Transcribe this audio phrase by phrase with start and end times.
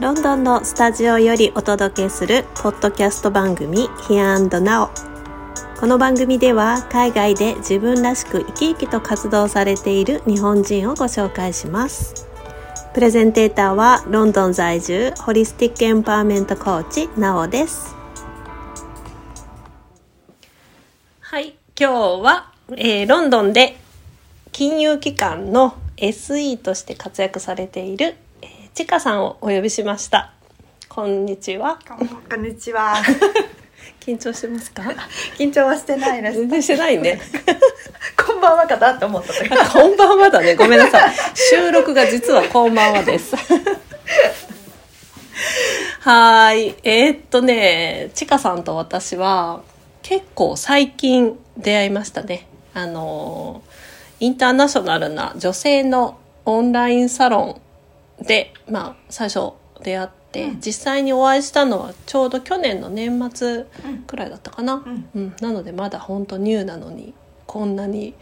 [0.00, 4.88] ロンドンのスタジオよりお届けするポッドキャスト番組 Here and Now
[5.78, 12.26] この番組では海外で自分らしく生き生きと活動されている日本人をご紹介します。
[12.94, 17.94] プレゼンテーターはロンドン在住ホリスティックエンパワーメントコーチなおです。
[21.20, 23.76] はい今日は、えー、ロンドンで
[24.50, 28.16] 金融機関の SE として活躍されている
[28.74, 30.32] ちかさんをお呼びしました。
[30.88, 31.78] こんにちは。
[32.28, 32.94] こんにちは。
[34.00, 34.82] 緊張してますか？
[35.36, 36.38] 緊張はしてないです。
[36.38, 37.20] 全然してないね。
[38.26, 40.54] こんばんはかなって思ったこんばんはだね。
[40.54, 41.14] ごめんなさい。
[41.34, 43.34] 収録が実はこんばんはです。
[46.00, 46.76] はい。
[46.82, 49.62] えー、っとねちかさんと私は
[50.02, 52.46] 結構最近出会いましたね。
[52.72, 53.62] あの
[54.20, 57.60] インターナショナルな女性のオンラインサロン
[58.22, 63.66] で、まあ、最初出会って、うん、実際にお会いしたのはちょうど去年の年末
[64.06, 67.14] くらいだったかな、うん、うん、なのでまだ本当ニューなのに
[67.46, 68.14] こんなに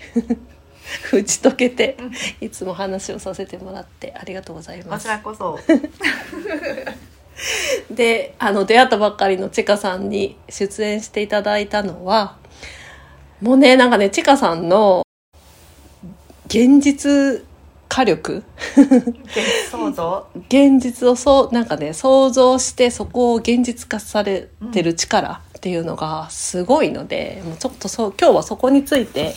[1.12, 1.98] 打ち解けて、
[2.40, 5.02] いつも話をさせてもらってありがとうございます。
[5.02, 5.58] こちらこそ。
[7.94, 12.36] であの出会ったばっかりのちかさんに出演していただいたのは
[13.40, 15.04] もうねなんかねちかさんの
[16.46, 17.44] 現実
[17.98, 18.44] 火力？
[19.70, 20.26] 想像？
[20.48, 29.34] 現実をそうなんかね想像してそこを現実化されてる力っていうのがすごいので、うん、もうちょっとそう今日はそこについて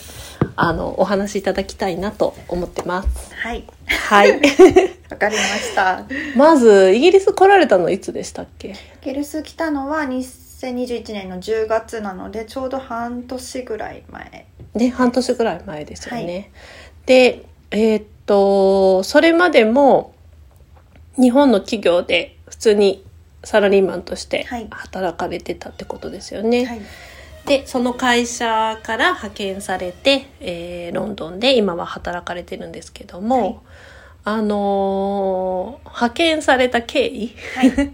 [0.56, 3.34] あのお話しいただきたいなと思ってます。
[3.34, 3.66] はい。
[3.88, 4.34] はい。
[5.10, 6.06] わかりました。
[6.36, 8.70] まずイギリス来られたのいつでしたっけ？
[8.70, 8.76] イ
[9.06, 14.46] ギリス来たのは2021年の10月なのでちょうど半年ぐらい前。
[14.76, 16.22] ね半年ぐらい前ですよね。
[16.22, 16.52] はい、
[17.08, 20.16] でえー、っと、それまでも
[21.18, 23.04] 日本の企業で普通に
[23.44, 26.66] サラリーマンとして働かれてたってことですよね。
[26.66, 26.82] はい、
[27.46, 33.58] で、その会社から派遣されて、えー、ロンドンで今は働かれてるんですけども、はい、
[34.24, 37.92] あのー、派遣された経緯、はい、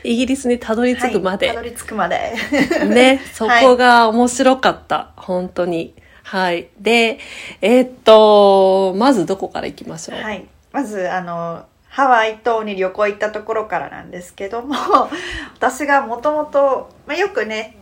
[0.02, 1.48] イギリスにたどり着くまで。
[1.48, 2.32] たどり着くまで。
[2.88, 5.92] ね、 そこが面白かった、本当に。
[6.30, 6.68] はい。
[6.78, 7.18] で、
[7.60, 10.20] えー、っと、まずどこから行きましょう？
[10.22, 10.46] はい。
[10.70, 14.76] まず、あの、ハワイ島に旅行行ったところからなんですけども、
[15.58, 17.76] 私がもともと、まあ、よくね、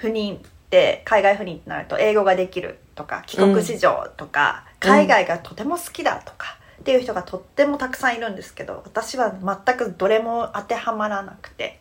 [0.00, 11.78] 赴任って海外赴任ってなると英語ができるとか、帰国子女とか、うん、海外がとても好きだとか、っていう人がとってもたくさんいるんですけど、私は全くどれも当てはまらなくて、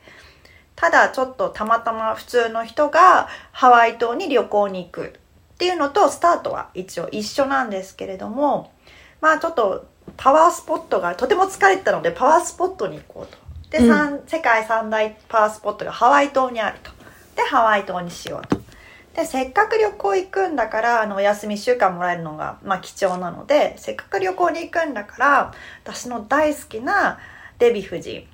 [0.76, 5.14] ただちょっとたまたま普通の人がハワイ島に旅行に行く
[5.62, 8.72] っていうのとスタートは一応一緒なんですけれども
[9.22, 9.86] まあちょっと
[10.18, 13.38] パワースポットがとても疲れてたのでパワースポットに行こうと。
[13.70, 16.90] で、うん、世界三大パワースポットがハワイ島にあると。
[17.36, 18.60] でハワイ島にしようと。
[19.14, 27.20] でせっかく旅行行くんだからあのお休み1週間もらえるのが、まあ、貴重なのでせっかく旅行に行くんだから私の大好きな
[27.60, 28.26] デヴィ夫人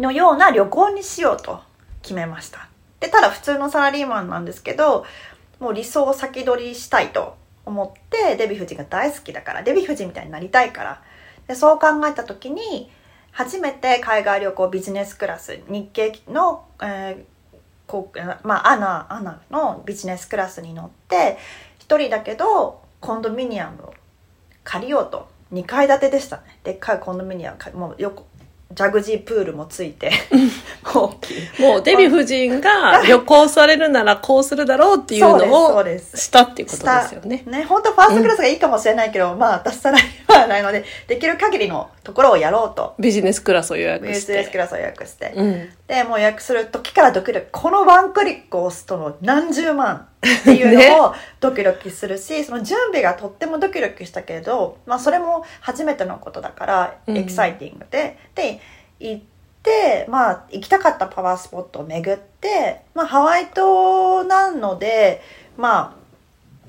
[0.00, 1.60] のような旅行にしようと
[2.02, 2.68] 決めました。
[2.98, 5.06] でただ普通のサラリーマンなんですけど
[5.60, 11.02] もう理想を先取りしたいと思ってデヴィ夫人が大好きだからデヴィ夫人みたいになりたいから。
[11.46, 12.90] でそう考えた時に
[13.32, 17.24] 初めて海外旅行ビジネスクラス日系の、えー
[17.86, 21.38] こうまあ、アナアナのビジネスクラスに乗って
[21.88, 23.94] 1人だけどコンドミニアムを
[24.64, 25.28] 借りようと。
[25.52, 26.60] 2階建てでしたね。
[26.62, 28.22] でっかいコンドミニアムもうよく
[28.72, 30.12] ジャグジープールもついて
[30.94, 31.18] も
[31.58, 37.42] うもうデヴィ夫人が旅行されるならこうするだろうっていうのをしたっていうことですよね。
[37.46, 42.94] ね本当ファーストクラスがいいかもしれないけど、うん、まあ私さらにはないのでできる限りのところをやろうと。
[42.98, 44.14] ビジネスクラスを予約して。
[44.14, 47.46] ビジネスクラスを予約して、うん、でもう予約する時からドキドキ。
[47.50, 50.08] このワンクリックを押すとの何十万
[50.40, 58.60] っていうのを ドキドキするし、ね、その準備がとってもドキドキしたけど、まあ、それも初めてのことだからエキサイティングで、うん、で
[58.98, 59.22] 行っ
[59.62, 65.22] てまあ行きたかったパワースポットを巡って、まあ、ハワイ島なので
[65.56, 66.00] まあ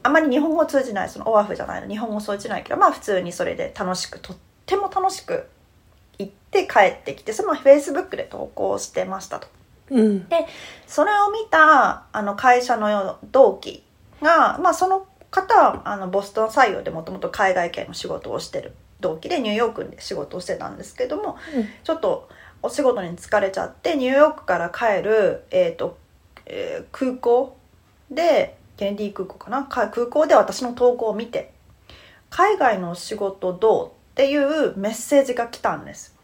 [0.03, 1.87] あまり日本語通じないそのオアフじゃないの。
[1.87, 4.50] 日本語通じないけどまあ普通にそれで楽しくとっても
[4.91, 5.47] 楽しく
[6.19, 9.47] 行って帰ってきてそのフェイスブックで投稿してましたと。
[9.89, 10.47] うん、で
[10.87, 13.83] それを見たあの会社の同期
[14.21, 22.29] が、まあ、その方はあのボストン採用でもともと海外系の仕事をしてる同期でニューヨークで仕事をしてたんですけども、うん、ちょっと
[22.61, 25.97] お仕事に疲れちゃってニューヨークから帰る、えーと
[26.45, 27.57] えー、空港
[28.09, 29.63] でケネディ空港かな？
[29.63, 31.51] 空港で私の投稿を見て
[32.29, 36.15] 「海外の仕事どう?」っていうメッセージが来たんです。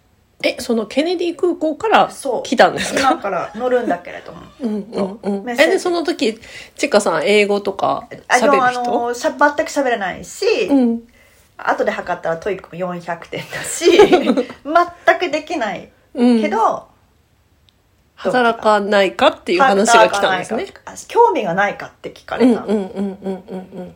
[0.43, 2.99] え、そのケネディ空港からそう来たんですか？
[2.99, 5.49] 今から乗るんだけれどもうんうんうん。
[5.49, 6.39] え、で、その時、
[6.75, 8.83] ちかさん英語とか喋る人？
[8.83, 11.07] のしゃ全く喋れないし、うん。
[11.57, 16.41] 後で測ったら TOEIC も400点だし 全くできないうん。
[16.41, 16.87] けど、
[18.15, 20.67] 働かないかっていう話が来たんですね。
[20.85, 23.95] あ興味がないかって聞かうんれた、うんうんうんうんうん。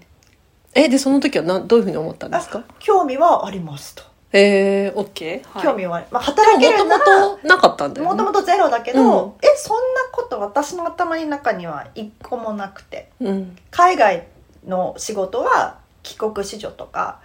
[0.73, 2.59] え、で、その時はなどういうふうに思ったんですか？
[2.59, 5.61] あ興味はありますと、えー、オッケー。
[5.61, 8.11] 興味は、まあ、働けもともるならとなかったんだよね。
[8.11, 9.83] もともとゼロだけど、うんえそんな
[10.13, 13.57] こと私の頭の中には一個もなくてうん。
[13.69, 14.27] 海外
[14.65, 17.19] の仕事は帰国子女とか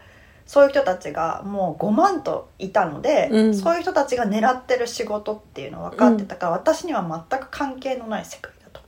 [0.47, 8.81] そういう人たちがもう5万といたので、うんそういう人たちが狙ってる仕事っていうの分かってたから、私には全く関係のない世界だと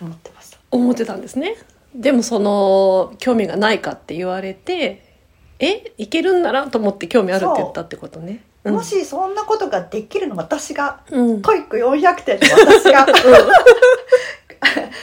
[0.00, 1.56] 思ってました思ってたんですね。
[1.94, 5.04] でもその、興味がないかって言われて、
[5.58, 8.32] え、いけるんならと思って興味あるって言ったってことね。
[8.32, 11.40] うんもしそんなことができるの私がうん。
[11.42, 13.06] トイック400点の私が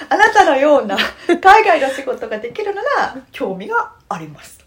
[0.09, 0.95] あなたのような
[1.41, 4.63] 海外の仕事ができるなら興味があります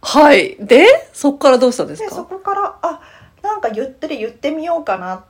[0.00, 0.56] はい。
[0.58, 3.02] で、そっからどうしたんですでそかこからあ
[3.42, 5.24] なんか言ってる言ってみようかなっ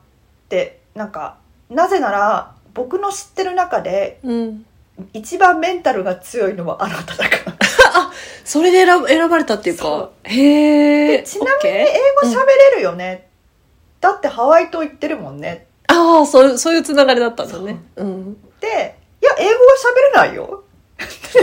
[0.49, 1.39] てなんか
[1.69, 4.67] なぜなら僕の知ってる中でうん。
[5.13, 7.55] 一番メンタルが強いのはあなただから
[8.45, 10.11] それで選ば選ばれたっていうそか。
[10.25, 11.23] へえ。
[11.23, 11.85] ちなみに英
[12.23, 13.29] 語喋れるよね、
[14.01, 17.79] だってハワイ島行ってるもんねーああ、そういう、そういうつながりだったんだね。
[17.97, 18.35] うん。
[18.61, 19.57] でいや英語は
[20.15, 20.65] 喋れないよ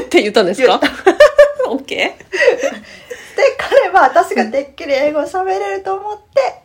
[0.01, 0.79] って言ったんですか？
[1.67, 2.17] オッケで
[3.57, 6.61] 彼は私がでっきり英語を喋れると思って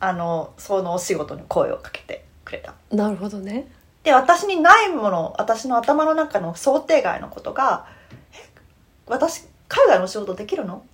[0.00, 2.96] あのそのお仕事に声をかけてくれたー。
[2.96, 3.66] なるほどね。
[4.04, 7.86] で私にないもの私の頭の中の想定外のことが
[8.32, 8.36] 「え
[9.06, 10.84] 私海外の仕事できるの?」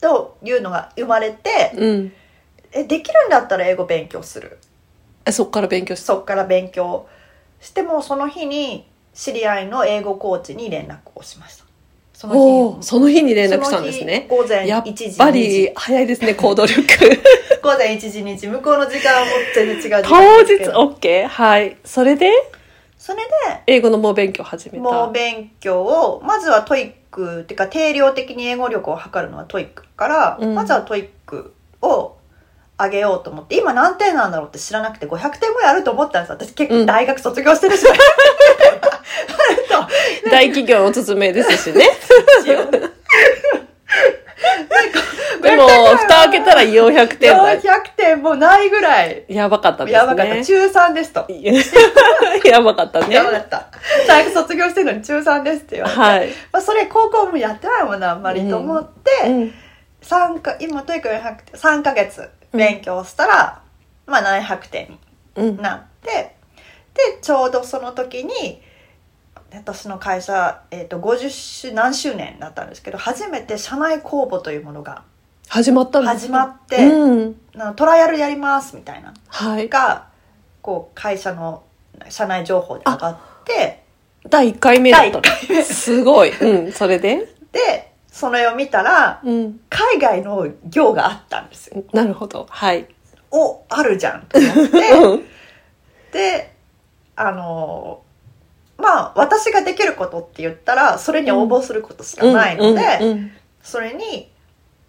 [0.00, 2.12] というのが生まれてうん。
[2.72, 4.58] 「えできるんだったら英語勉強する
[5.26, 5.94] え、そっから勉強」。
[5.96, 7.06] そっから勉強
[7.60, 11.63] してもその日に知り合いの英語コーチに連絡をしました
[12.14, 14.26] その日その日に連絡したんですね。
[14.30, 16.82] 午前やっ1時ぱ2時り早いですね、 行動力。
[17.62, 21.26] 午前1時2時向こうの時間はもう全然違う時間当日 OK。
[21.26, 21.76] はい。
[21.84, 22.30] それで、
[22.96, 23.24] それ
[23.66, 24.76] 英語の猛勉強始めた。
[24.76, 31.52] でもう勉強をまずは TOEIC っていうか定量的に英語力を測るのは TOEIC から、うんまずは TOEIC
[31.82, 32.16] を
[32.78, 37.86] 上げようと思って今何点なんだろうって知らなくて500点ぐらいあると思ったんです私結構大学卒業してるし、
[40.30, 41.86] 大企業おすすめですしね。
[45.42, 47.54] でも、蓋開けたら400点だ。
[47.54, 47.62] 400
[47.96, 49.98] 点もないぐらいやばかったですね。
[49.98, 51.26] やばかった中3ですと
[52.48, 53.14] やばかったね。
[53.14, 53.68] やばかった
[54.06, 56.28] 大学卒業してるのに中3ですって言われて、はい。
[56.52, 58.88] まあ、それ高校もやってないもんなあんまりと思っ
[59.22, 59.54] て、うん。
[60.00, 63.60] 三か今 TOEIC 400点3ヶ月勉強したら、
[64.06, 64.98] まあ700点に
[65.36, 65.56] うん。
[65.56, 66.36] なって
[66.94, 68.62] でちょうどその時に
[69.56, 75.02] 私の会社、えー、と50周何周年だったんですけど初めて社内公募というものが
[75.48, 77.36] 始まったんです始まって、うん。
[77.56, 79.68] あのトライアルやりますみたいなはい。
[79.68, 80.08] が
[80.62, 81.62] こう会社の
[82.08, 83.84] 社内情報で上がって
[84.28, 85.20] 第1回目だったの？
[85.20, 86.36] 第一回目すごい。
[86.38, 86.72] うん。
[86.72, 87.28] それで？
[87.52, 89.60] でそれを見たらうん。
[89.68, 91.84] 海外の行があったんですよ。
[91.92, 92.46] なるほど。
[92.48, 92.86] はい。
[93.30, 94.90] おあるじゃんと思って。
[94.98, 95.24] うん
[96.14, 96.54] で
[97.16, 98.03] あの
[98.84, 104.30] まあ私ができることって言ったらそれに応募することしかないので、それに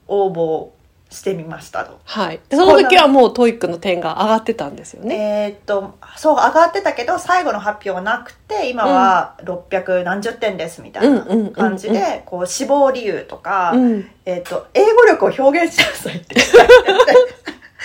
[0.08, 0.76] 応募
[1.10, 2.00] してみましたと。
[2.04, 2.42] はい。
[2.50, 5.16] でその時はもう TOEIC の点が上がってたんですよね。
[5.16, 14.10] えーっとそう上がってたけど最後の発表はなくて今は600何十点ですみたいな感じでこう死亡理由とか、うん。
[14.26, 16.36] えーっと英語力を表現しなさいって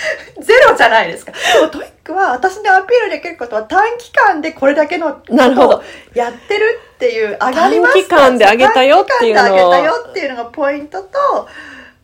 [0.40, 1.32] ゼロじゃないですか。
[1.32, 5.82] でも TOEIC は私でアピールできることは短期間でこれだけのなるほどを
[6.14, 11.48] やってるっていう、上がりました短期間で上げたよっていうのを短期間で上げたよっていうのがポイントと、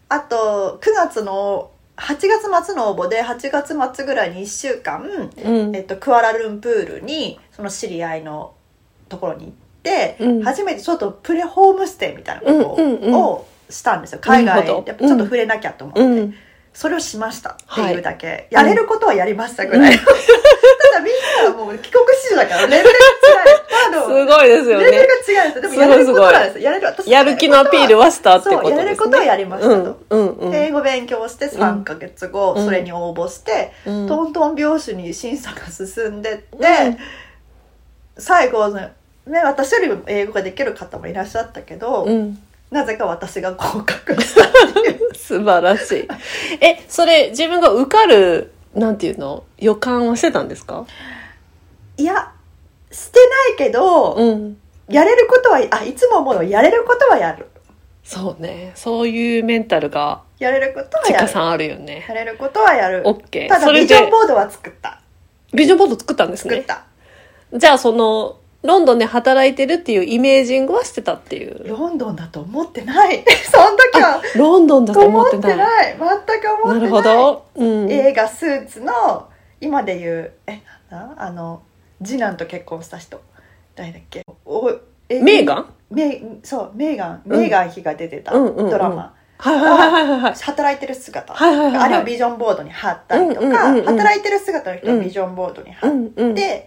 [0.08, 2.16] あと、9月の、8
[2.50, 8.52] 月末の応募で、8月末ぐらいに1週間、うんえっと、クアラルンプールに、その知り合いの
[9.08, 14.18] ところに行って、うん初めてちょっとプレホームステイみたいなことうんうんうんをしたんですよ。
[14.20, 16.02] 海外、なるほどやっぱちょっと触れなきゃと思って。
[16.02, 16.34] うん。
[16.76, 17.52] それをしました。
[17.52, 19.97] っていうだけ、いやれることはやりましたぐらい、うん。
[19.99, 20.12] ただ
[21.00, 22.92] みんなはもう帰国子女だからレベルが違い
[23.87, 25.09] ただすごいですよレベルね。
[25.09, 25.62] が違うんですよ。
[25.62, 28.71] でもやれることなんですよやれる私やる気のアピールはしたってことですね。
[28.71, 30.00] そうやれることはやりましたと。
[30.11, 30.54] うんうんうん。
[30.54, 32.64] 英語勉強して3ヶ月後、うん。
[32.66, 34.06] それに応募して、うん。
[34.06, 36.99] トントン拍子に審査が進んでって、うん。
[38.18, 38.92] 最後ね
[39.45, 42.38] 私よりも英語ができる方もいらっしゃったけど、うん。
[42.70, 46.08] なぜか私が合格したっていう素晴らしい。
[46.61, 49.44] え、それ自分が受かる、なんていうの？
[49.58, 50.85] 予感はしてたんですか？
[51.96, 52.32] いや
[52.90, 54.56] してないけど、うん。
[54.88, 57.49] やれることはあいつも思うのやれることはやる
[58.04, 58.73] そうね。
[58.76, 62.04] そういうメンタルが、やれることはやるさんあるよね。
[62.08, 63.49] やれることはやるオッケー。
[63.49, 65.00] ただビジョンボードは作った
[65.52, 66.56] ビジョンボード作ったんですね。
[66.56, 66.85] 作った、
[67.52, 71.68] じゃあその、ロンドンで働いてるっていうイメージングはしてたっていう。
[71.68, 73.25] ロンドンだと思ってない。
[73.50, 74.20] その時は。
[74.37, 75.96] ロンドンだと思思ってない。
[75.99, 76.38] 全く思ってな
[76.76, 76.78] い。
[76.80, 77.46] なるほど。
[77.54, 77.90] うん。
[77.90, 79.28] 映画「スーツ」の
[79.61, 81.23] 今で言うえなんだ？
[81.23, 81.62] あの
[82.04, 83.20] 次男と結婚した人。
[83.75, 84.23] 誰だっけ？
[84.44, 84.70] お
[85.08, 85.66] えメーガン？
[85.90, 87.23] メそうメーガン。
[87.26, 87.40] うん。
[87.40, 88.32] メーガン妃が出てた。
[88.32, 90.35] ドラマ、はいはいはいはいはい。
[90.35, 91.85] 働いてる姿、はいはいはいはい。
[91.85, 93.49] あれをビジョンボードに貼ったりとか、
[93.85, 95.90] 働いてる姿の人をビジョンボードに貼っ。
[96.35, 96.66] て、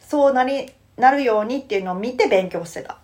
[0.00, 2.98] そうなりなるようにっていうのを見て勉強してた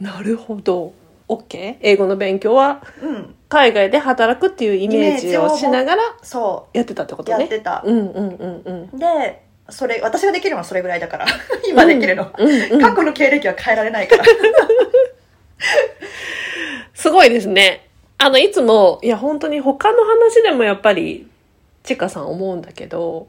[0.00, 0.92] なるほど。
[1.28, 1.76] OK?
[1.80, 7.40] 英語の勉強はうん海外で働くっていうイメージをしながらそやってたってこうとね。
[7.40, 8.98] やってた、うんうんうんうん。
[8.98, 11.26] でそれ私ができるのはそれぐらいだから
[11.68, 14.24] 今できるの、うんうん過去の経歴は変えられないから
[16.94, 17.88] すごいですね。
[18.18, 21.26] あの、いつも、いや、本当に他の話でもやっぱり、
[21.82, 23.26] ちかさん思うんだけど、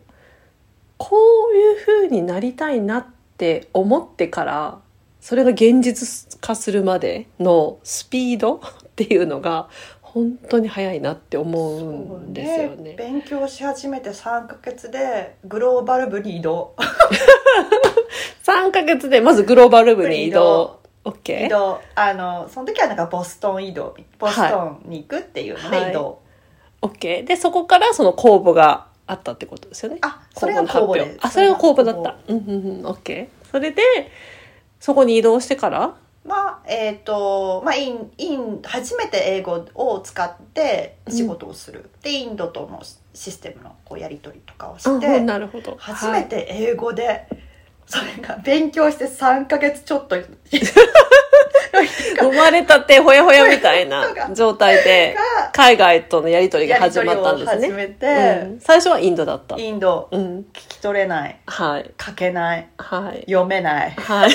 [0.99, 1.17] こ
[1.51, 3.05] ういう風になりたいなっ
[3.37, 4.79] て思ってから、
[5.19, 8.61] それが現実化するまでのスピード っ
[8.95, 9.69] ていうのが、
[10.01, 12.93] 本当に早いなって思うんですよね。
[12.95, 16.75] 勉強し始めて3ヶ月でグローバル部に移動
[18.45, 20.79] 3ヶ月でまずグローバル部に移動。
[21.05, 21.49] 移 OK?
[21.49, 26.19] 動あのその時はなんかボストン移動ボストンに行くっていうのではい移動、
[26.83, 27.23] OK。
[27.23, 29.99] で、そこからその公募があったってことですよね。
[30.01, 32.17] あそれが公募であ、それが公募だった。
[32.27, 33.27] うんうんうん、OK。
[33.51, 33.81] それで、
[34.79, 35.95] そこに移動してから、
[36.25, 42.81] まあえっ、とまあインイン初めて英語を使って仕事をする、でインドとの
[43.13, 45.75] システムのこうやり取りとかをあしてなるほど。
[45.77, 47.27] 初めて英語で、
[47.85, 50.25] それが勉強して3ヶ月ちょっとはい、
[52.19, 57.67] 生まれたてほやほやみたいな 状態で、が海外とのやり取りが始まったんですね。
[57.67, 58.09] 始めて、う
[58.55, 59.55] ん最初はインドだった。
[59.57, 60.45] インドうん。
[60.53, 61.89] 聞き取れないはい。
[61.99, 63.23] 書けないはい。
[63.25, 64.31] 読めないはい。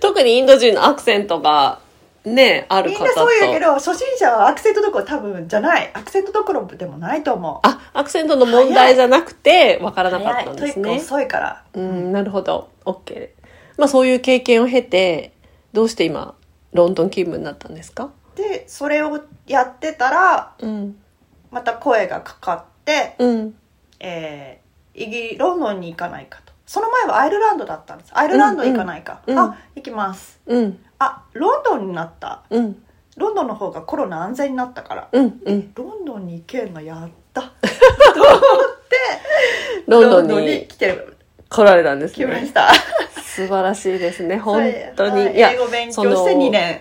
[0.00, 1.78] 特にインド人のアクセントが
[2.24, 3.00] ね、あるみん。
[3.00, 10.96] なそう言うけど初心者はアクセントどころ多分じゃないアクセントどころでもないと思うあ、アクセントの問題じゃなくて、わからなかったんですね。
[10.96, 12.70] 遅いからうん、なるほど。
[12.86, 13.28] OK。
[13.76, 15.33] まあそういう経験を経て、
[15.74, 16.34] どうして今、
[16.72, 18.10] ロンドン勤務になったんですか？
[18.36, 20.96] でそれをやってたらうん。
[21.50, 23.54] また声がかかって、うん。
[24.00, 24.64] えー
[24.96, 30.78] イギリロンドンに行かないかとその前はアイルランドだったんですアイルランド行かないか、うんうんあ行きますうん。
[31.00, 32.80] あロンドンになったうん。
[33.16, 35.40] ロンドンの方がコロナ安全になったから、うん。
[35.44, 35.72] うん。
[35.74, 37.52] ロンドンに行けんのや った
[39.88, 41.16] ロンドンにに来てる
[41.48, 42.24] 来られたんですね。
[42.26, 42.70] 来ました
[43.34, 44.38] 素晴らしいですね。
[44.38, 44.62] 本
[44.96, 45.24] 当に。
[45.24, 46.80] はいいや英、語勉強して2年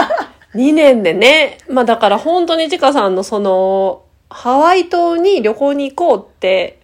[0.54, 1.58] 2年でね。
[1.68, 6.78] まあだから本当にちかさんのその、ハワイ島に旅行に行こうって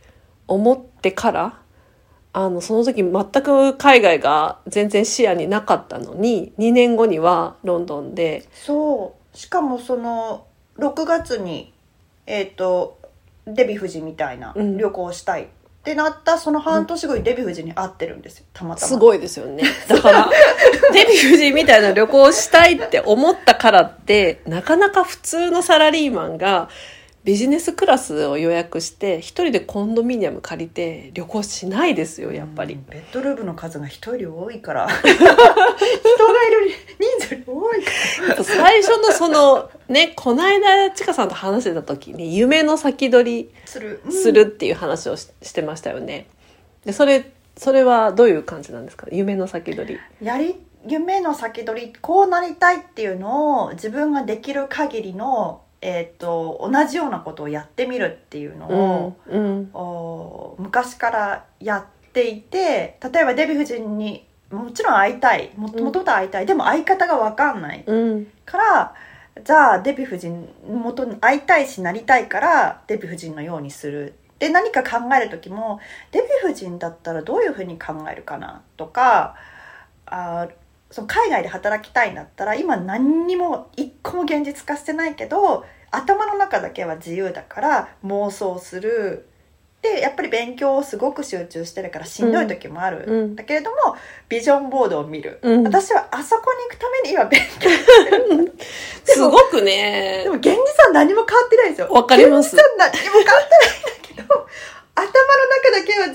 [0.47, 1.59] 思ってから、
[2.33, 10.47] あの、その時全く海外が全然視野になかったのに、2年後にはロンドンで、そうしかもその
[10.79, 11.73] 6月に
[12.27, 12.99] えっ、と
[13.47, 15.47] デヴィ夫人みたいなうん旅行をしたいっ
[15.87, 19.63] ってなったその半年後にデヴィ夫人に会ってるんですよたまたますごいですよね。
[19.87, 20.29] だから、
[20.93, 26.69] デヴィ夫人みたいな旅行したいって思ったからって、なかなか普通のサラリーマンが
[27.27, 32.79] ビジネスクラスを予約して、一人でコンドミニアム借りて旅行しないですよ、やっぱり。
[32.89, 36.71] ベッドルームの数が人より多いから 人がいる
[37.19, 37.91] 人数より多いか
[38.37, 46.29] ら最初のその、ね、この間、ちかさんと話してた時に、夢の先取するりするっていう話をししてましたよね。
[46.85, 49.09] で、それ、それはどういう感じなんですか？
[49.11, 49.99] 夢の先取り。
[50.25, 50.55] やり
[50.87, 59.43] 夢の先取りこうなりたいっていうのを自分ができる限りの、えー、と同じようなことをやってみるっていうのを、うん。
[59.47, 59.71] うん。
[59.75, 68.27] お昔からやっていて例えばデヴィ夫人にもちろん会いたいももともと会いたい、でも会い方が分かんないうん。
[68.45, 68.95] から
[69.45, 75.81] じゃあデヴィ夫人元に会いたいしなりたいからデヴィ夫人のようにするで何か考える時も
[76.13, 79.35] デヴィ夫人だったらどういうふうに考えるかなとか
[80.07, 80.51] あー
[80.91, 89.29] その海外で働きたいんだったら今何にも一個も現実化してないけど頭の中だけは自由だから妄想する。
[89.83, 93.77] ででやっぱり勉強をすごく集中してるからしんどい時もある、うんだけれども
[94.29, 95.63] ビジョンボードを見る、うん。
[95.65, 98.53] 私はあそこに行くために今勉強してる
[99.05, 100.23] すごくね。
[100.25, 101.89] でも現実は何も変わってないんですよ。
[101.91, 102.57] わかります。
[102.57, 104.47] 現実は何も変わってないんだけど
[104.95, 106.09] 頭の中だけは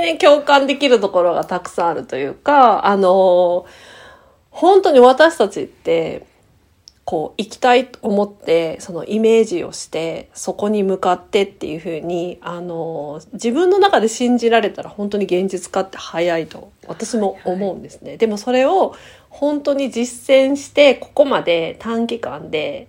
[0.00, 3.66] にね、共感できるところがたくさんあるというか、あの、
[4.50, 6.26] 本当に私たちって、
[7.04, 18.16] こう、行きたいと思って、そのイメージをして、そこに向かってっていうふうに、あの、自分の中で信じられたら本当に現実化って早いと、私も思うんですね。
[18.16, 18.96] でもそれを
[19.30, 22.88] 本当に実践して、ここまで短期間で、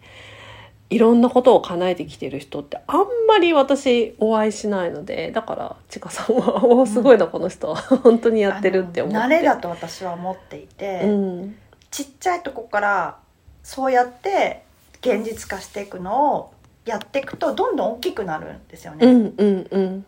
[0.90, 7.76] いろんなことを叶えてきてる人ってあんまり私お会いしないのでだからちかさんはおすごいな、この人は。
[8.04, 9.20] 本当にやってるって思って。
[9.20, 11.56] 慣れだと私は思っていて、うん
[11.90, 13.18] ちっちゃいとこから
[13.64, 14.64] そうやって
[15.02, 16.54] 現実化していくのを
[16.86, 19.08] やっていくとどんどん大きくなるんですよね。
[19.08, 20.06] うんうんうん。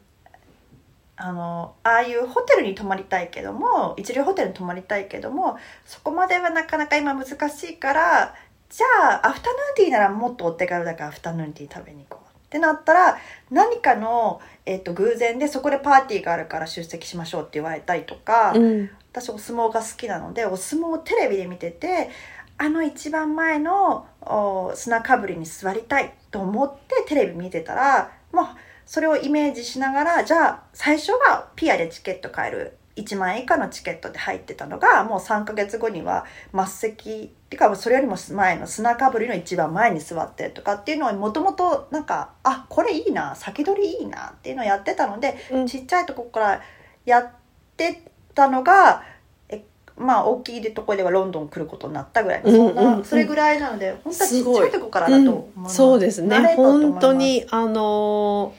[1.21, 8.35] あのああいうホテルに泊まりたいけども一流ホテルに泊まりたいけどもそこまではなかなか今難しいから
[8.69, 13.17] じゃあアフタヌーンティーならもっとお手軽だからアフタヌーンティー食べに行こうってなったら
[13.51, 18.89] 何かの、えっと偶然でそこでパーティーがあるから出席しましょうって言われたりとか、うん。
[19.11, 22.09] 私お相撲が好きなのでお相撲をテレビで見てて
[22.57, 45.67] あの一番前のお砂かぶりに座りたいと思ってテレビ見てたらまあそれをイメージしながらじゃあ最初はピアでチケット買える1万円以下のチケットで入ってたのがもう3ヶ月後には末席っていうかそれよりも前の砂かぶりの一番前に座ってとかっていうのをもともとなんかあこれいいな先取りいいなっていうのをやってたのでうん。
[45.67, 46.61] ちっちゃいとこから
[47.05, 47.31] やっ
[47.77, 48.03] て
[48.35, 49.03] たのが
[49.47, 49.63] え
[49.97, 56.55] まあ大きいところではロンドン来ることになったぐらいそんなうんうんそれぐらいなので本当はちっちゃいとこからだと思います、そうですね。
[56.55, 58.53] 本当にあの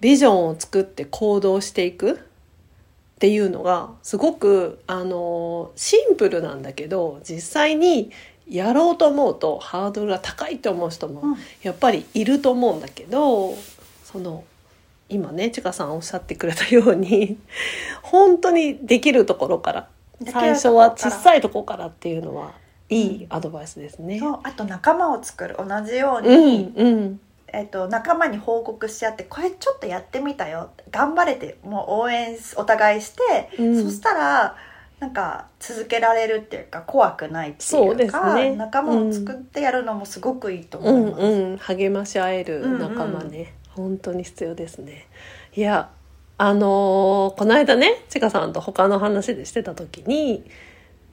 [0.00, 2.20] ビジョンを作って行動していく
[3.14, 8.10] っていうのがすごくあのシンプルなんだけど実際に
[8.48, 11.36] やろうと思うとハードルが高いって思う人もうん。
[11.62, 13.54] やっぱりいると思うんだけど
[14.04, 14.44] その
[15.08, 17.38] 今ねちかさんおっしゃってくれたように
[18.02, 19.88] 本当にできるところから
[20.26, 22.52] 最初は小さいところからっていうのは
[22.88, 24.18] いいアドバイスですね。
[24.18, 24.40] そう。
[24.42, 25.56] あと仲間を作る。
[25.58, 27.20] 同じよううに、んうん
[27.54, 30.70] えっと仲間に報告し合ってこれちょっとやってみたよ。
[30.90, 33.82] 頑張れてもう応援お互いして、うん。
[33.84, 34.56] そしたら
[35.00, 38.54] なんか続けられるっていうか怖くないってそいううかね。
[38.56, 41.22] 仲間を作ってやるのもすごくいいとうん思います。
[41.22, 45.06] うん励まし合える仲間ね、本当に必要ですね。
[45.54, 45.90] いや
[46.36, 50.44] あのーこの間ねちかさんと他の話でしてた時に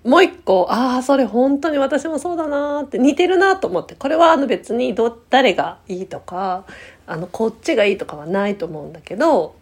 [0.04, 6.66] もう一個ああそれ本当に私もそうだなーって似てるなと思ってこれはあの別にど誰がいいとか
[7.06, 9.56] あのこっちがいいとかはないと思うんだけど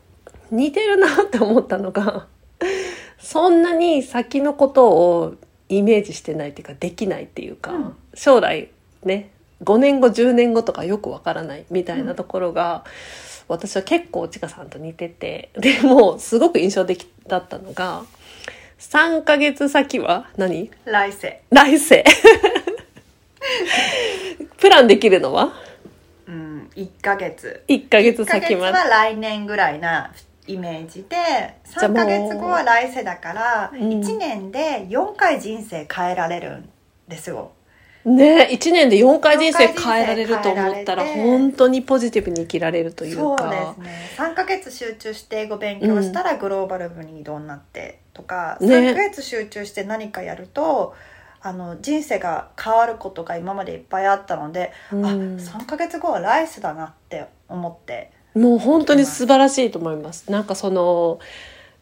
[0.52, 2.28] 似てるなって思ったのが
[3.19, 5.36] そんなに先のことを
[5.67, 7.95] イメージしてないっていうかできないっていうか、うん。
[8.13, 8.69] 将来
[9.04, 9.32] ね
[9.63, 12.86] 5年後10年後とかよくわからないみたいなところが、
[13.49, 18.04] 私は結構ちかさんと似ててでもすごく印象的だったのが
[18.79, 20.27] 3ヶ月先は？
[20.37, 20.71] 何？
[20.85, 22.03] 来世、来世。
[24.57, 25.51] プランできるのは？
[26.27, 27.63] うん、1ヶ月。
[27.67, 30.11] 1ヶ月1ヶ月先までは来年ぐらいな
[30.47, 31.15] イメージで
[31.65, 33.79] じゃあもう3ヶ月後は来世だからうん。
[33.99, 36.69] 1年で4回人生変えられるん
[37.07, 37.51] ですよ。
[38.05, 41.39] ね1年で4回人生変えられると思ったら変えられて。
[41.39, 44.09] 本当にポジティブに生きられるというそうかですね。
[44.17, 48.67] 3ヶ月集中して英語勉強したらグローバル部に移動になってとか、ね。
[48.67, 50.93] 3ヶ月集中して何かやると
[51.41, 55.05] あの人生が変わることが今までいっぱいあったので、うん。
[55.05, 58.12] あ3ヶ月後は来世だなって思って。
[58.36, 60.29] もう本当に素晴らしいと思います。
[60.29, 61.19] なんかその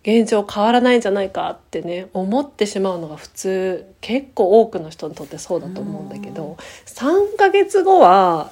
[0.03, 8.51] 現状変わらないんじゃないかってね思ってしまうのが普通結構多くの人にとってそうだと思うんだけうんど3ヶ月後は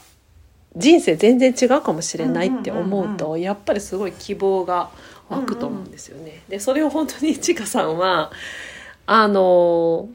[0.76, 4.90] 人生全然違うかもしれないって思うとやっぱりすごい希望が
[5.30, 6.44] 湧くと思うんですよね。
[6.48, 8.32] でそれを本当にちかさんは
[9.06, 10.10] あの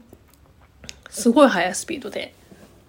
[1.09, 2.33] すごい速いスピードで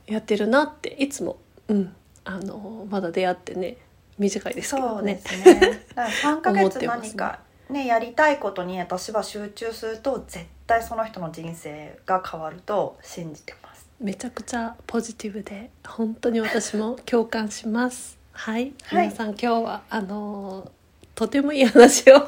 [0.07, 3.77] やってるなっていつも、うん、あのまだ出会ってね
[4.19, 5.23] 短いですけそうでどね。
[5.25, 18.19] すねだから3ヶ月何かねやりたいことに私は集中すると絶対その人の人生が変わると信じてますめちゃくちゃポジティブで本当に私も共感します。
[18.33, 20.82] はい、はい皆さん今日はあのー
[21.23, 22.17] とてもいい話を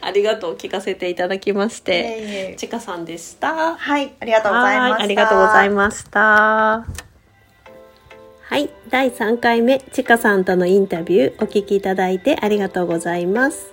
[0.00, 3.74] ありがとう聞かせていただきましいて、ちかさんでした。
[3.74, 6.86] はいありがとうございましたはいありがとうございました。
[8.46, 13.72] はい、第3回目、ちかさんとのインタビューお聞きいただいてありがとうございます。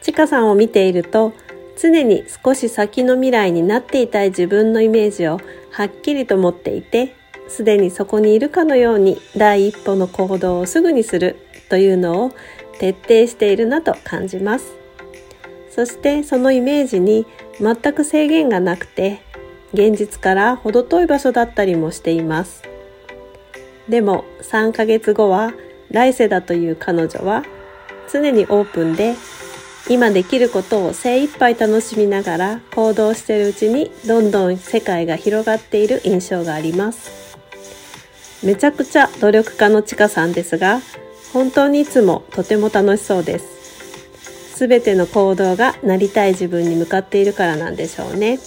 [0.00, 1.32] ちかさんを見ていると、
[1.80, 5.40] 常に少し先の未来になっていたい自分のイメージを
[5.72, 7.16] はっきりと持っていて、
[7.48, 11.36] すでにそこにいるかのように第一歩の行動をすぐにする
[11.72, 12.32] というのを
[12.82, 14.74] 徹底しているなと感じます。
[15.70, 17.26] そしてそのイメージに
[17.60, 19.22] 全く制限がなくて、
[19.72, 22.64] 現実から程遠い場所だったりもしています。
[23.88, 25.52] でも3ヶ月後は
[25.92, 27.44] 来世だという彼女は
[28.12, 29.14] 常にオープンで
[29.88, 37.36] 今できることを精一杯楽しみながら行動してるうちにどんどん世界が広がっている印象があります
[38.44, 40.80] めちゃくちゃ努力家のちかさんですが
[41.32, 43.62] 本当にいつもとても楽しそうです。
[44.56, 48.38] すべての行動がなりたい自分に向かっているからなんでしょうね。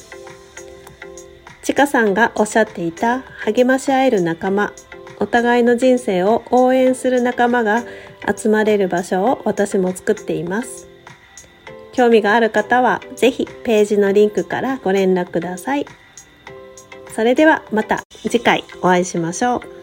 [1.64, 4.72] ちかさんがおっしゃっていた励まし合える仲間
[5.20, 7.84] お互いの人生を応援する仲間が
[8.36, 10.88] 集まれる場所を私も作っています。
[11.94, 15.86] 興味がある方はぜひページのリンクからご連絡ください。
[17.16, 19.75] それではまた次回お会いしましょう。